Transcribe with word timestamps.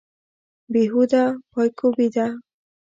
بې 0.71 0.83
هوده 0.91 1.23
پایکوبي 1.51 2.07
ده. 2.15 2.27